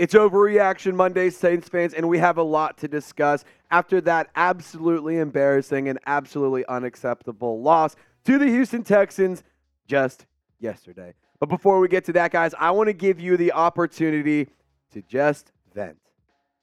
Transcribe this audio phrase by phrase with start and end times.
[0.00, 5.18] It's Overreaction Monday, Saints fans, and we have a lot to discuss after that absolutely
[5.18, 9.42] embarrassing and absolutely unacceptable loss to the Houston Texans
[9.86, 10.24] just
[10.58, 11.12] yesterday.
[11.38, 14.48] But before we get to that, guys, I want to give you the opportunity
[14.94, 15.98] to just vent.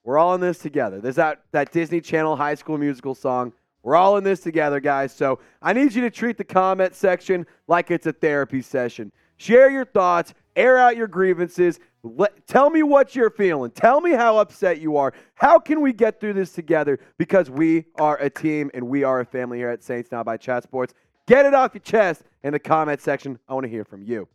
[0.04, 1.00] We're all in this together.
[1.00, 3.54] There's that, that Disney Channel high school musical song.
[3.84, 5.14] We're all in this together, guys.
[5.14, 9.12] So I need you to treat the comment section like it's a therapy session.
[9.38, 11.80] Share your thoughts, air out your grievances.
[12.16, 13.72] Let, tell me what you're feeling.
[13.72, 15.14] Tell me how upset you are.
[15.36, 17.00] How can we get through this together?
[17.18, 20.38] Because we are a team and we are a family here at Saints Now by
[20.38, 20.94] Chat Sports.
[21.28, 23.38] Get it off your chest in the comment section.
[23.48, 24.28] I want to hear from you.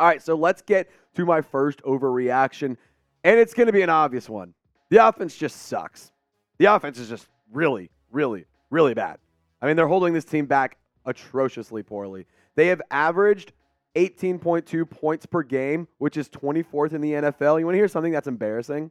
[0.00, 2.76] All right, so let's get to my first overreaction,
[3.22, 4.52] and it's going to be an obvious one.
[4.88, 6.10] The offense just sucks.
[6.58, 9.18] The offense is just really, really, really bad.
[9.60, 12.26] I mean, they're holding this team back atrociously poorly.
[12.56, 13.52] They have averaged
[13.94, 17.58] 18.2 points per game, which is 24th in the NFL.
[17.58, 18.90] You want to hear something that's embarrassing?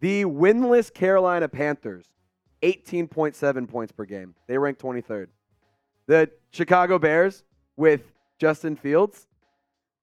[0.00, 2.06] The winless Carolina Panthers,
[2.62, 4.34] 18.7 points per game.
[4.48, 5.28] They rank 23rd.
[6.06, 7.44] The Chicago Bears
[7.76, 8.02] with
[8.38, 9.26] Justin Fields,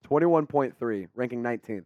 [0.10, 1.86] 21.3, ranking 19th.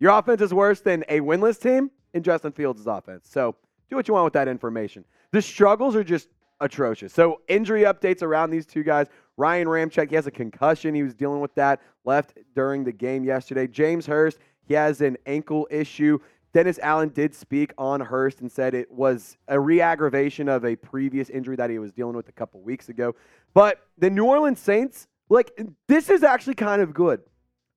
[0.00, 3.28] Your offense is worse than a winless team in Justin Fields' offense.
[3.30, 3.54] So
[3.90, 5.04] do what you want with that information.
[5.32, 6.28] The struggles are just
[6.60, 7.12] atrocious.
[7.12, 9.06] So injury updates around these two guys.
[9.38, 10.96] Ryan Ramczyk, he has a concussion.
[10.96, 13.68] He was dealing with that, left during the game yesterday.
[13.68, 16.18] James Hurst, he has an ankle issue.
[16.52, 20.74] Dennis Allen did speak on Hurst and said it was a re aggravation of a
[20.74, 23.14] previous injury that he was dealing with a couple weeks ago.
[23.54, 25.52] But the New Orleans Saints, like,
[25.86, 27.20] this is actually kind of good.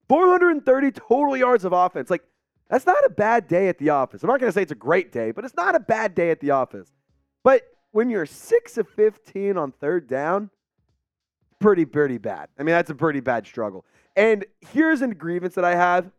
[0.09, 2.09] 430 total yards of offense.
[2.09, 2.23] Like,
[2.71, 4.23] that's not a bad day at the office.
[4.23, 6.31] I'm not going to say it's a great day, but it's not a bad day
[6.31, 6.91] at the office.
[7.43, 10.49] But when you're 6 of 15 on third down,
[11.61, 12.49] pretty, pretty bad.
[12.59, 13.85] I mean, that's a pretty bad struggle.
[14.15, 16.11] And here's a grievance that I have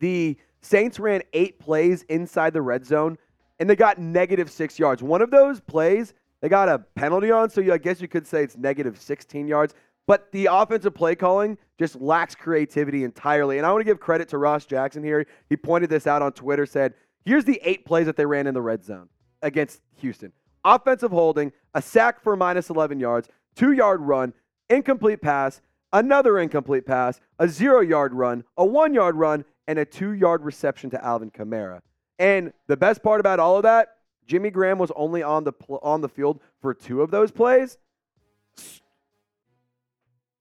[0.00, 3.18] the Saints ran eight plays inside the red zone,
[3.60, 5.02] and they got negative six yards.
[5.02, 8.42] One of those plays, they got a penalty on, so I guess you could say
[8.42, 9.74] it's negative 16 yards.
[10.06, 13.58] But the offensive play calling just lacks creativity entirely.
[13.58, 15.26] And I want to give credit to Ross Jackson here.
[15.48, 18.54] He pointed this out on Twitter, said, here's the eight plays that they ran in
[18.54, 19.08] the red zone
[19.42, 20.32] against Houston.
[20.64, 24.32] Offensive holding, a sack for minus 11 yards, two yard run,
[24.68, 25.60] incomplete pass,
[25.92, 30.42] another incomplete pass, a zero yard run, a one yard run, and a two yard
[30.42, 31.80] reception to Alvin Kamara.
[32.18, 35.80] And the best part about all of that, Jimmy Graham was only on the pl-
[35.82, 37.78] on the field for two of those plays.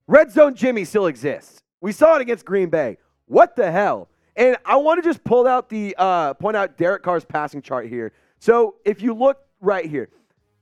[0.08, 1.64] Red zone Jimmy still exists.
[1.82, 2.98] We saw it against Green Bay.
[3.26, 4.10] What the hell?
[4.36, 7.88] And I want to just pull out the uh, point out Derek Carr's passing chart
[7.88, 8.14] here.
[8.40, 10.10] So if you look right here,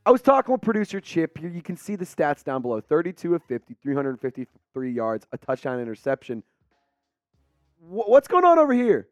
[0.05, 1.37] I was talking with producer Chip.
[1.37, 5.79] Here you can see the stats down below: 32 of 50, 353 yards, a touchdown,
[5.79, 6.43] interception.
[7.79, 9.07] what's going on over here?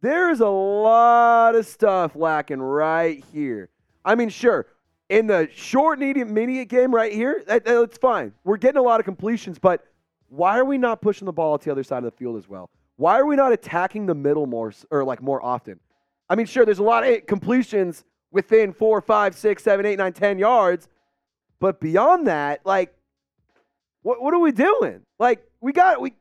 [0.00, 3.68] There's a lot of stuff lacking right here.
[4.04, 4.66] I mean, sure,
[5.08, 8.32] in the short and intermediate game right here, that, that's fine.
[8.44, 9.84] We're getting a lot of completions, but
[10.28, 12.48] why are we not pushing the ball to the other side of the field as
[12.48, 12.70] well?
[12.96, 15.80] Why are we not attacking the middle more or like more often?
[16.28, 20.12] I mean, sure, there's a lot of completions within four, five, six, seven, eight, nine,
[20.12, 20.88] ten yards,
[21.60, 22.94] but beyond that, like,
[24.02, 25.00] what what are we doing?
[25.18, 26.12] Like, we got we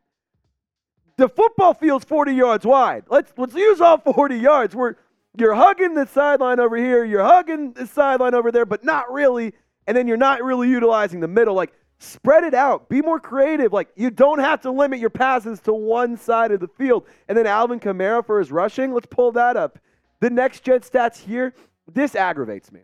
[1.18, 3.04] the football field's 40 yards wide.
[3.10, 4.76] Let's let's use all 40 yards.
[4.76, 4.96] We're
[5.38, 9.54] you're hugging the sideline over here, you're hugging the sideline over there, but not really.
[9.86, 11.56] And then you're not really utilizing the middle.
[11.56, 12.88] Like, spread it out.
[12.88, 13.74] Be more creative.
[13.74, 17.06] Like, you don't have to limit your passes to one side of the field.
[17.28, 19.80] And then Alvin Kamara for his rushing, let's pull that up.
[20.22, 21.54] The next gen stats here,
[21.92, 22.82] this aggravates me.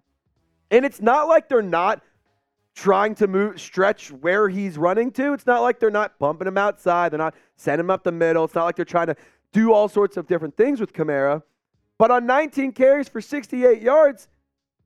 [0.72, 2.02] And it's not like they're not
[2.76, 5.34] trying to move stretch where he's running to.
[5.34, 7.12] It's not like they're not bumping him outside.
[7.12, 8.46] They're not sending him up the middle.
[8.46, 9.16] It's not like they're trying to
[9.52, 11.42] do all sorts of different things with Kamara.
[11.98, 14.28] But on 19 carries for 68 yards,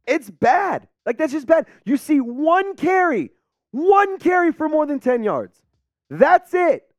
[0.07, 0.87] it's bad.
[1.05, 1.67] Like, that's just bad.
[1.85, 3.31] You see one carry,
[3.71, 5.61] one carry for more than 10 yards.
[6.09, 6.89] That's it.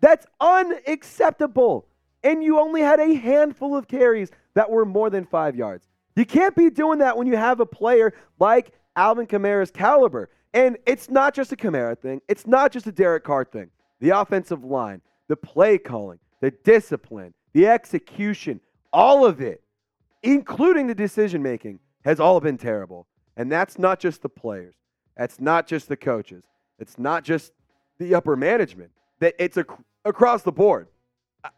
[0.00, 1.86] That's unacceptable.
[2.24, 5.86] And you only had a handful of carries that were more than five yards.
[6.18, 10.30] You can't be doing that when you have a player like Alvin Kamara's caliber.
[10.52, 13.70] And it's not just a Kamara thing, it's not just a Derek Carr thing.
[14.00, 18.60] The offensive line, the play calling, the discipline, the execution,
[18.92, 19.62] all of it,
[20.22, 23.06] including the decision making, has all been terrible.
[23.36, 24.74] And that's not just the players.
[25.16, 26.42] That's not just the coaches.
[26.80, 27.52] It's not just
[27.98, 28.90] the upper management.
[29.20, 29.64] That it's a,
[30.04, 30.88] across the board.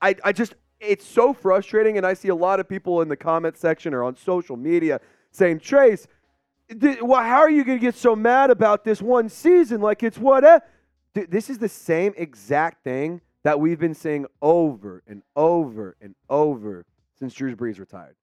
[0.03, 3.17] I, I just it's so frustrating, and I see a lot of people in the
[3.17, 5.00] comment section or on social media
[5.31, 6.06] saying, Trace,
[6.69, 9.81] th- well, how are you going to get so mad about this one season?
[9.81, 10.43] Like it's what?
[11.15, 16.15] Th- this is the same exact thing that we've been saying over and over and
[16.29, 16.85] over
[17.19, 18.17] since Drew Brees retired.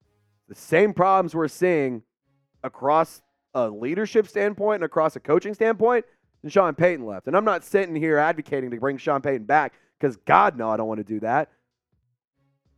[0.48, 2.04] The same problems we're seeing
[2.64, 3.22] across
[3.54, 6.06] a leadership standpoint and across a coaching standpoint
[6.44, 7.28] and Sean Payton left.
[7.28, 10.78] And I'm not sitting here advocating to bring Sean Payton back because God, no, I
[10.78, 11.50] don't want to do that.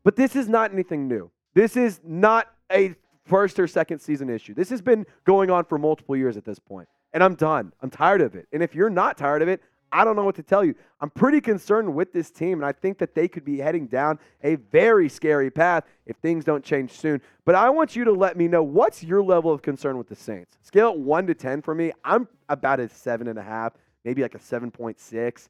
[0.03, 1.31] But this is not anything new.
[1.53, 4.53] This is not a first or second season issue.
[4.53, 6.87] This has been going on for multiple years at this point.
[7.13, 7.73] And I'm done.
[7.81, 8.47] I'm tired of it.
[8.53, 9.61] And if you're not tired of it,
[9.91, 10.75] I don't know what to tell you.
[11.01, 14.19] I'm pretty concerned with this team, and I think that they could be heading down
[14.43, 17.21] a very scary path if things don't change soon.
[17.43, 20.15] But I want you to let me know what's your level of concern with the
[20.15, 20.57] Saints.
[20.61, 21.91] Scale it one to ten for me.
[22.03, 23.73] I'm about a seven and a half,
[24.05, 25.49] maybe like a seven point six.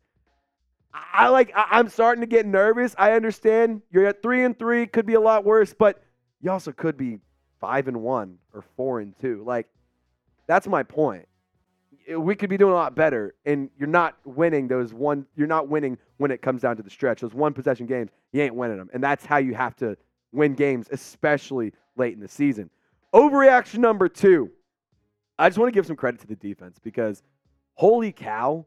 [0.94, 1.52] I like.
[1.56, 2.96] I'm starting to get nervous.
[2.98, 6.04] I understand you're at three and three, could be a lot worse, but
[6.42, 7.20] you also could be
[7.60, 9.44] five and one or four and two.
[9.46, 9.68] Like
[10.48, 11.28] that's my point.
[12.18, 15.28] We could be doing a lot better, and you're not winning those one.
[15.36, 17.22] You're not winning when it comes down to the stretch.
[17.22, 19.96] Those one possession games, you ain't winning them, and that's how you have to
[20.32, 22.72] win games, especially late in the season.
[23.14, 24.50] Overreaction number two.
[25.38, 27.24] I just want to give some credit to the defense because
[27.76, 28.66] holy cow,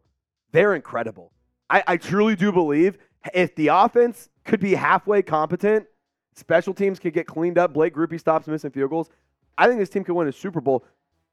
[0.53, 1.33] they're incredible.
[1.73, 2.99] I, I truly do believe
[3.33, 5.87] if the offense could be halfway competent,
[6.35, 9.09] special teams could get cleaned up, Blake Grupe stops missing field goals,
[9.57, 10.85] I think this team could win a Super Bowl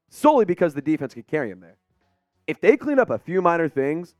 [0.08, 1.76] solely because the defense could carry them there.
[2.46, 4.14] If they clean up a few minor things,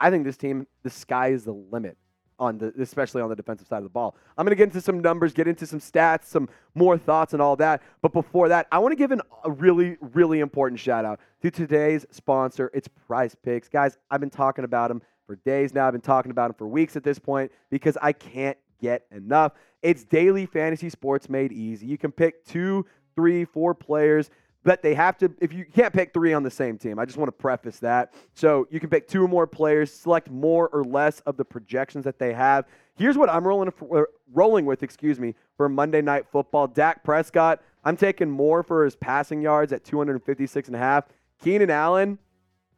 [0.00, 1.96] I think this team, the sky is the limit
[2.40, 4.16] on the, especially on the defensive side of the ball.
[4.36, 7.40] I'm going to get into some numbers, get into some stats, some more thoughts and
[7.40, 7.82] all that.
[8.02, 11.50] But before that, I want to give an, a really, really important shout out to
[11.50, 12.70] today's sponsor.
[12.74, 13.68] It's Prize Picks.
[13.68, 15.86] Guys, I've been talking about them for days now.
[15.86, 19.52] I've been talking about them for weeks at this point because I can't get enough.
[19.80, 21.86] It's daily fantasy sports made easy.
[21.86, 22.84] You can pick two,
[23.14, 24.28] three, four players,
[24.64, 27.16] but they have to, if you can't pick three on the same team, I just
[27.16, 28.12] want to preface that.
[28.34, 32.04] So you can pick two or more players, select more or less of the projections
[32.06, 32.64] that they have.
[32.96, 36.66] Here's what I'm rolling, for, er, rolling with, excuse me, for Monday Night Football.
[36.66, 41.04] Dak Prescott, I'm taking more for his passing yards at 256 and a half.
[41.40, 42.18] Keenan Allen,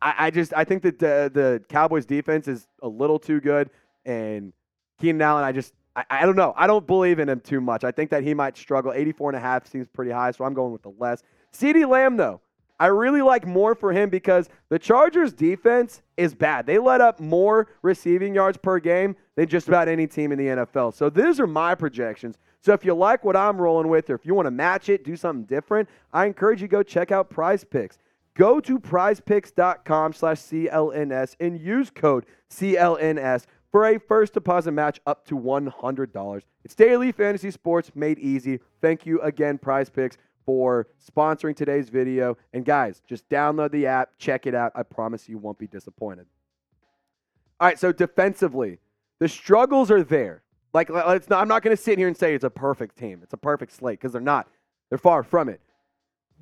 [0.03, 3.71] I, I just I think that the, the Cowboys defense is a little too good,
[4.05, 4.53] and
[5.01, 6.53] Keenan Allen, I just I, I don't know.
[6.57, 7.85] I don't believe in him too much.
[7.85, 8.93] I think that he might struggle.
[8.93, 11.23] 84 and a half seems pretty high, so I'm going with the less.
[11.53, 12.41] CeeDee Lamb, though,
[12.81, 16.67] I really like more for him because the Chargers defense is bad.
[16.67, 20.47] They let up more receiving yards per game than just about any team in the
[20.47, 20.95] NFL.
[20.95, 22.39] So these are my projections.
[22.61, 25.05] So if you like what I'm rolling with, or if you want to match it,
[25.05, 27.99] do something different, I encourage you to go check out Prize Picks.
[28.35, 35.27] Go to prizepicks.com slash CLNS and use code CLNS for a first deposit match up
[35.27, 36.43] to $100.
[36.65, 38.61] It's daily fantasy sports made easy.
[38.81, 42.37] Thank you again, Prize Picks, for sponsoring today's video.
[42.53, 44.73] And guys, just download the app, check it out.
[44.75, 46.27] I promise you won't be disappointed.
[47.61, 48.79] All right, so defensively,
[49.19, 50.43] the struggles are there.
[50.75, 53.21] Like, not, I'm not going to sit here and say it's a perfect team.
[53.23, 54.49] It's a perfect slate because they're not.
[54.89, 55.61] They're far from it.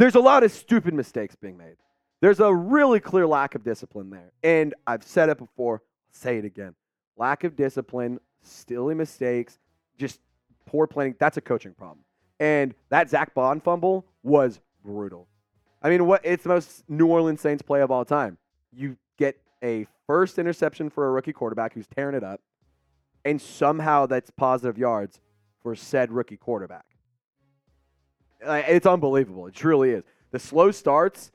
[0.01, 1.77] There's a lot of stupid mistakes being made.
[2.23, 4.33] There's a really clear lack of discipline there.
[4.43, 6.75] And I've said it before, say it again.
[7.19, 9.59] Lack of discipline, silly mistakes,
[9.99, 10.21] just
[10.65, 11.17] poor planning.
[11.19, 11.99] That's a coaching problem.
[12.39, 15.29] And that Zack Baun fumble was brutal.
[15.83, 18.39] I mean, what it's the most New Orleans Saints play of all time.
[18.73, 22.41] You get a first interception for a rookie quarterback who's tearing it up,
[23.27, 25.21] and somehow that's positive yards
[25.63, 26.87] for said rookie quarterback.
[28.43, 29.47] It's unbelievable.
[29.47, 30.05] It truly is.
[30.31, 31.31] The slow starts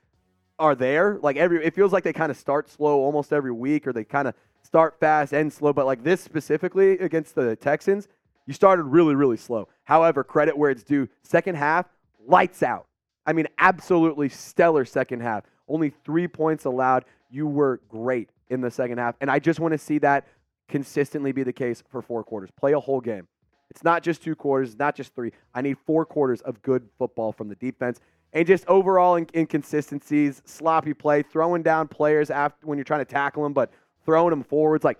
[0.58, 1.18] are there.
[1.22, 4.04] Like every, it feels like they kind of start slow almost every week, or they
[4.04, 5.72] kind of start fast and slow.
[5.72, 8.08] But like this specifically against the Texans,
[8.46, 9.68] you started really, really slow.
[9.84, 11.08] However, credit where it's due.
[11.22, 11.86] Second half,
[12.26, 12.86] lights out.
[13.26, 15.44] I mean, absolutely stellar second half.
[15.68, 17.04] Only three points allowed.
[17.28, 19.16] You were great in the second half.
[19.20, 20.26] And I just want to see that
[20.68, 22.50] consistently be the case for four quarters.
[22.56, 23.26] Play a whole game.
[23.70, 25.32] It's not just two quarters, not just three.
[25.54, 28.00] I need four quarters of good football from the defense.
[28.32, 33.42] And just overall inconsistencies, sloppy play, throwing down players after when you're trying to tackle
[33.42, 33.70] them, but
[34.04, 34.84] throwing them forwards.
[34.84, 34.98] Like,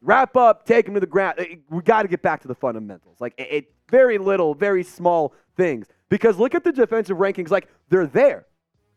[0.00, 1.38] wrap up, take them to the ground.
[1.38, 3.20] Eh, we got to get back to the fundamentals.
[3.20, 5.86] Like, it, it very little, very small things.
[6.08, 7.50] Because look at the defensive rankings.
[7.50, 8.46] Like, they're there.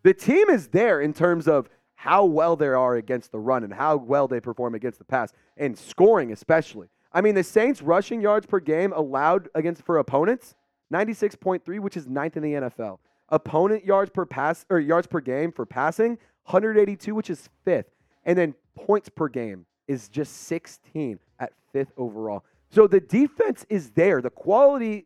[0.03, 3.74] The team is there in terms of how well they are against the run and
[3.74, 6.88] how well they perform against the pass and scoring, especially.
[7.15, 10.53] I mean, the Saints rushing yards per game allowed against for opponents,
[10.93, 13.00] 96.3, which is ninth in the NFL.
[13.29, 16.17] Opponent yards per pass or yards per game for passing,
[16.48, 17.89] 182, which is fifth.
[18.25, 22.43] And then points per game is just 16 at fifth overall.
[22.69, 24.22] So the defense is there.
[24.22, 25.05] The quality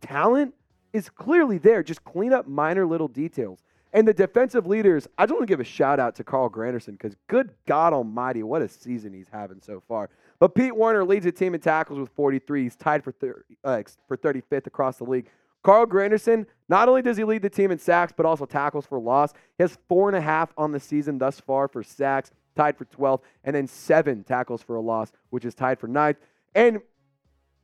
[0.00, 0.54] talent
[0.94, 1.82] is clearly there.
[1.82, 3.62] Just clean up minor little details.
[3.92, 6.92] And the defensive leaders, I just want to give a shout out to Carl Granderson
[6.92, 10.08] because good God Almighty, what a season he's having so far.
[10.42, 12.64] But Pete Werner leads the team in tackles with 43.
[12.64, 15.28] He's tied for, 30, uh, for 35th across the league.
[15.62, 18.98] Carl Granderson, not only does he lead the team in sacks, but also tackles for
[18.98, 19.32] loss.
[19.56, 22.86] He has four and a half on the season thus far for sacks, tied for
[22.86, 26.16] 12th, and then seven tackles for a loss, which is tied for ninth.
[26.56, 26.80] And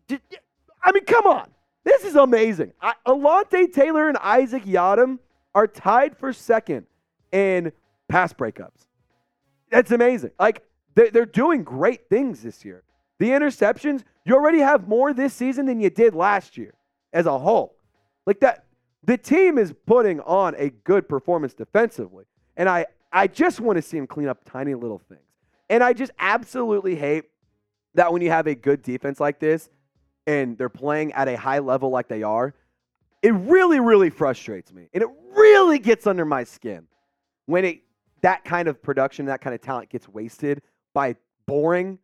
[0.08, 1.50] I mean, come on.
[1.82, 2.75] This is amazing.
[2.80, 5.18] I, Alontae Taylor and Isaac Yiadom
[5.52, 6.87] are tied for second
[7.32, 7.73] in
[8.06, 8.87] pass breakups.
[9.68, 10.30] That's amazing.
[10.38, 10.62] Like,
[11.07, 12.83] they're doing great things this year.
[13.19, 16.75] The interceptions, you already have more this season than you did last year
[17.12, 17.76] as a whole.
[18.26, 18.64] Like that,
[19.05, 22.25] the team is putting on a good performance defensively.
[22.57, 25.21] And I, I just want to see him clean up tiny little things.
[25.71, 27.25] And I just absolutely hate
[27.95, 29.69] that when you have a good defense like this
[30.26, 32.55] and they're playing at a high level like they are,
[33.23, 34.88] it really, really frustrates me.
[34.95, 36.87] And it really gets under my skin
[37.47, 37.81] when it
[38.21, 40.61] that kind of production, that kind of talent gets wasted
[40.99, 41.14] by
[41.47, 41.97] boring,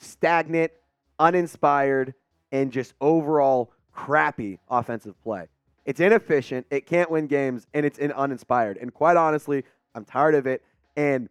[0.00, 0.72] stagnant,
[1.20, 2.14] uninspired,
[2.50, 5.46] and just overall crappy offensive play.
[5.84, 8.76] It's inefficient, it can't win games, and it's in uninspired.
[8.78, 9.62] And quite honestly,
[9.94, 10.64] I'm tired of it.
[10.96, 11.28] And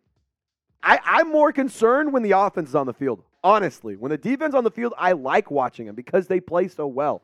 [0.81, 3.21] I, I'm more concerned when the offense is on the field.
[3.43, 6.87] Honestly, when the defense on the field, I like watching them because they play so
[6.87, 7.21] well.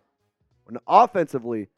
[0.65, 1.69] When offensively,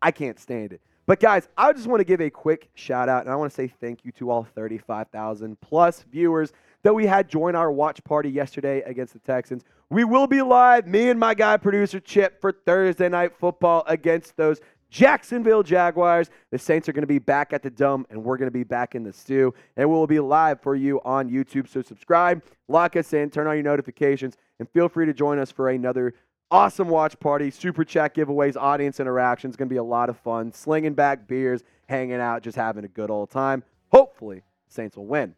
[0.00, 0.80] I can't stand it.
[1.04, 3.54] But guys, I just want to give a quick shout out and I want to
[3.54, 8.30] say thank you to all 35,000 plus viewers that we had join our watch party
[8.30, 9.64] yesterday against the Texans.
[9.90, 14.36] We will be live, me and my guy producer Chip, for Thursday night football against
[14.36, 16.30] those Jacksonville Jaguars.
[16.50, 18.64] The Saints are going to be back at the Dome, and we're going to be
[18.64, 19.52] back in the stew.
[19.76, 21.68] And we'll be live for you on YouTube.
[21.68, 25.50] So subscribe, lock us in, turn on your notifications, and feel free to join us
[25.50, 26.14] for another
[26.50, 29.56] awesome watch party, super chat giveaways, audience interactions.
[29.56, 30.52] Going to be a lot of fun.
[30.52, 33.62] Slinging back beers, hanging out, just having a good old time.
[33.92, 35.34] Hopefully, Saints will win.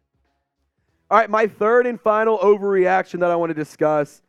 [1.11, 4.21] All right, my third and final overreaction that I want to discuss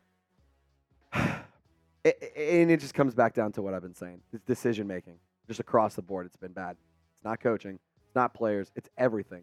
[1.13, 4.21] and it just comes back down to what I've been saying.
[4.33, 5.17] It's decision making.
[5.47, 6.77] Just across the board, it's been bad.
[7.17, 9.43] It's not coaching, it's not players, it's everything.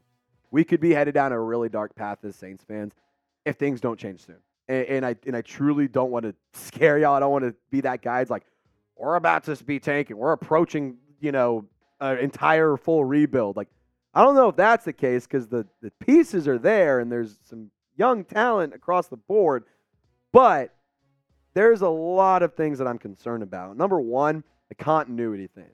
[0.50, 2.94] We could be headed down a really dark path as Saints fans
[3.46, 4.38] if things don't change soon.
[4.68, 7.14] And, and I and I truly don't want to scare y'all.
[7.14, 8.22] I don't want to be that guy.
[8.22, 8.46] It's like
[8.96, 10.18] we're about to be tanking.
[10.18, 11.66] We're approaching, you know,
[12.00, 13.56] an entire full rebuild.
[13.56, 13.68] Like
[14.18, 17.38] I don't know if that's the case because the the pieces are there and there's
[17.44, 19.66] some young talent across the board,
[20.34, 20.74] but
[21.54, 23.78] there's a lot of things that I'm concerned about.
[23.78, 25.70] Number one, the continuity thing.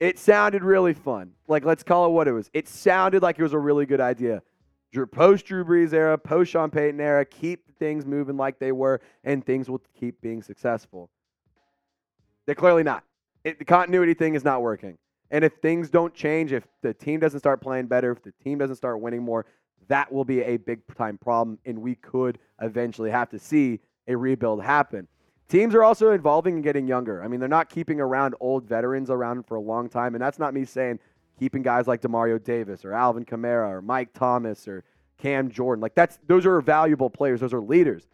[0.00, 1.32] It sounded really fun.
[1.46, 2.50] Like, let's call it what it was.
[2.54, 4.42] It sounded like it was a really good idea.
[5.12, 9.44] Post Drew Brees era, post Sean Payton era, keep things moving like they were, and
[9.44, 11.10] things will keep being successful.
[12.46, 13.04] They're clearly not.
[13.44, 14.96] It, the continuity thing is not working.
[15.30, 18.58] And if things don't change, if the team doesn't start playing better, if the team
[18.58, 19.46] doesn't start winning more,
[19.88, 21.58] that will be a big time problem.
[21.64, 25.08] And we could eventually have to see a rebuild happen.
[25.48, 27.22] Teams are also evolving and getting younger.
[27.22, 30.40] I mean, they're not keeping around old veterans around for a long time, and that's
[30.40, 30.98] not me saying
[31.38, 34.82] keeping guys like Demario Davis or Alvin Kamara or Mike Thomas or
[35.18, 35.80] Cam Jordan.
[35.80, 37.40] Like that's those are valuable players.
[37.40, 38.06] Those are leaders.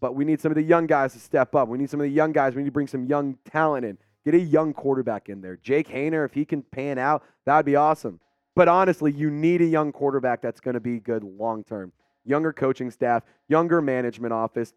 [0.00, 1.68] But we need some of the young guys to step up.
[1.68, 2.54] We need some of the young guys.
[2.54, 3.98] We need to bring some young talent in.
[4.24, 5.56] Get a young quarterback in there.
[5.56, 8.20] Jake Haener, if he can pan out, that would be awesome.
[8.54, 11.92] But honestly, you need a young quarterback that's going to be good long term.
[12.24, 14.74] Younger coaching staff, younger management office,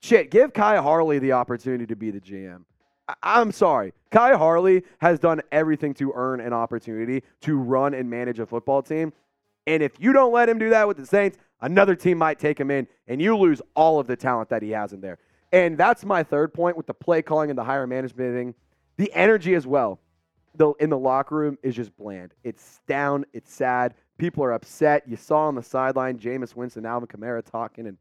[0.00, 2.64] Shit, give Khai Harley the opportunity to be the GM.
[3.22, 3.92] I- am sorry.
[4.12, 8.82] Khai Harley has done everything to earn an opportunity to run and manage a football
[8.82, 9.12] team.
[9.66, 12.58] And if you don't let him do that with the Saints, another team might take
[12.58, 15.18] him in and you lose all of the talent that he has in there.
[15.52, 18.54] And that's my third point with the play calling and the higher management thing.
[18.96, 20.00] The energy as well
[20.58, 22.34] the, in the locker room is just bland.
[22.44, 23.24] It's down.
[23.32, 23.94] It's sad.
[24.18, 25.08] People are upset.
[25.08, 27.96] You saw on the sideline Jameis Winston, Alvin Kamara talking, and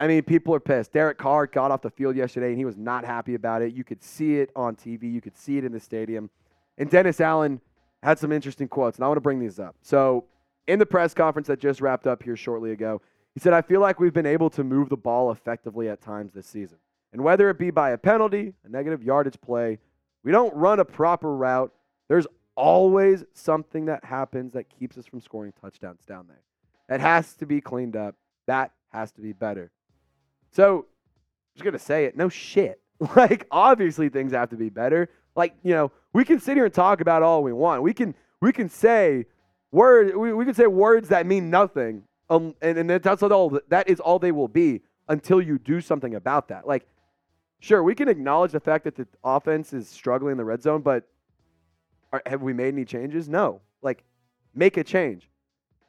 [0.00, 0.92] I mean, people are pissed.
[0.92, 3.72] Derek Carr got off the field yesterday and he was not happy about it.
[3.72, 6.30] You could see it on TV, you could see it in the stadium.
[6.78, 7.60] And Dennis Allen
[8.02, 9.76] had some interesting quotes, and I want to bring these up.
[9.82, 10.24] So,
[10.66, 13.02] in the press conference that just wrapped up here shortly ago,
[13.34, 16.32] he said, I feel like we've been able to move the ball effectively at times
[16.32, 16.78] this season.
[17.12, 19.78] And whether it be by a penalty, a negative yardage play,
[20.22, 21.72] we don't run a proper route,
[22.08, 22.26] there's
[22.56, 26.42] always something that happens that keeps us from scoring touchdowns down there.
[26.96, 28.14] It has to be cleaned up.
[28.46, 29.70] That has to be better.
[30.52, 30.84] So I'm
[31.56, 32.16] just gonna say it.
[32.16, 32.80] No shit.
[33.16, 35.10] Like obviously things have to be better.
[35.34, 37.82] Like you know we can sit here and talk about all we want.
[37.82, 39.26] We can we can say
[39.72, 42.04] words we, we can say words that mean nothing.
[42.30, 46.14] Um, and, and that's all that is all they will be until you do something
[46.14, 46.66] about that.
[46.66, 46.86] Like
[47.60, 50.82] sure we can acknowledge the fact that the offense is struggling in the red zone,
[50.82, 51.04] but
[52.12, 53.28] are, have we made any changes?
[53.28, 53.60] No.
[53.82, 54.04] Like
[54.54, 55.28] make a change.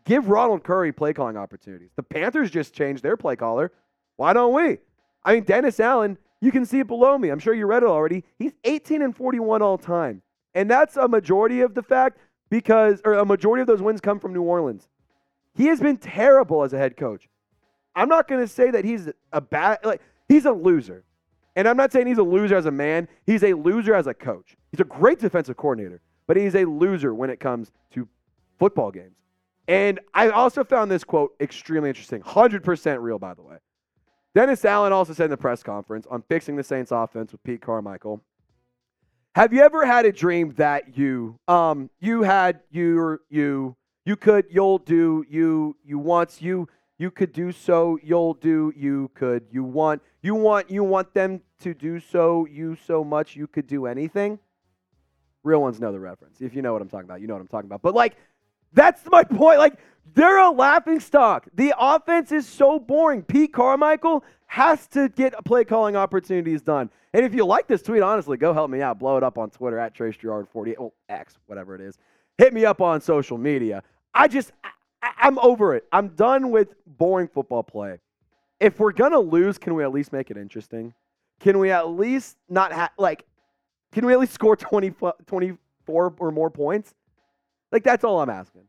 [0.06, 1.92] Give Ronald Curry play calling opportunities.
[1.96, 3.72] The Panthers just changed their play caller
[4.18, 4.80] Why don't we?
[5.24, 7.30] I mean, Dennis Allen, you can see it below me.
[7.30, 8.24] I'm sure you read it already.
[8.38, 10.22] He's 18 and 41 all time.
[10.54, 14.20] And that's a majority of the fact because, or a majority of those wins come
[14.20, 14.88] from New Orleans.
[15.56, 17.28] He has been terrible as a head coach.
[17.96, 21.04] I'm not going to say that he's a bad, like, he's a loser.
[21.56, 23.08] And I'm not saying he's a loser as a man.
[23.26, 24.58] He's a loser as a coach.
[24.72, 28.08] He's a great defensive coordinator, but he's a loser when it comes to
[28.60, 29.16] football games.
[29.68, 32.22] And I also found this quote extremely interesting.
[32.22, 33.58] 100% real, by the way.
[34.36, 37.62] Dennis Allen also said in the press conference on fixing the Saints offense with Pete
[37.62, 38.22] Carmichael.
[39.34, 44.46] Have you ever had a dream that you um you had you you you could
[44.50, 49.46] you'll do you you once you you could do so you'll do you could.
[49.52, 53.68] You want you want you want them to do so you so much you could
[53.68, 54.40] do anything.
[55.44, 57.42] Real ones know the reference if you know what i'm talking about you know what
[57.42, 57.82] i'm talking about.
[57.82, 58.16] But like
[58.74, 59.80] that's my point like
[60.14, 61.48] they're a laughing stock.
[61.56, 63.24] The offense is so boring.
[63.24, 66.92] Pete carmichael has to get play calling opportunities done.
[67.12, 69.00] And if you like this tweet honestly go help me out.
[69.00, 71.98] Blow it up on twitter at trace 48 oh x whatever it is.
[72.38, 73.84] Hit me up on social media
[74.16, 74.52] i just
[75.04, 75.86] I, am over it.
[75.92, 78.00] I'm done with boring football play.
[78.60, 80.94] If we're gonna lose, can we at least make it interesting?
[81.40, 83.26] Can we at least not have like?
[83.92, 84.94] Can we at least score 20,
[85.26, 86.94] 24 or more points?
[87.72, 88.64] Like that's all I'm asking.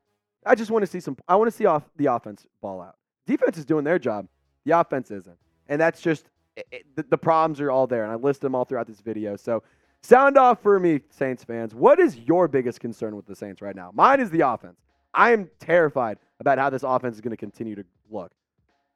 [0.44, 1.16] I just want to see some.
[1.28, 2.96] I want to see off the offense ball out.
[3.26, 4.26] Defense is doing their job.
[4.64, 5.38] The offense isn't,
[5.68, 8.02] and that's just it, the, the problems are all there.
[8.02, 9.36] And I list them all throughout this video.
[9.36, 9.62] So
[10.02, 11.74] sound off for me, Saints fans.
[11.74, 13.92] What is your biggest concern with the Saints right now?
[13.94, 14.80] Mine is the offense.
[15.16, 18.30] I am terrified about how this offense is going to continue to look.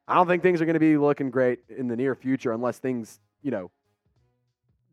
[0.07, 2.77] I don't think things are going to be looking great in the near future unless
[2.77, 3.71] things, you know,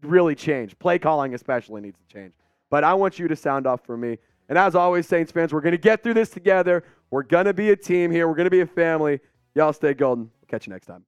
[0.02, 0.78] really change.
[0.78, 2.32] Play calling especially needs to change.
[2.70, 4.18] But I want you to sound off for me.
[4.48, 6.84] And as always, Saints fans, we're going to get through this together.
[7.10, 8.26] We're going to be a team here.
[8.28, 9.20] We're going to be a family.
[9.54, 10.24] Y'all stay golden.
[10.40, 11.04] We'll catch you next time.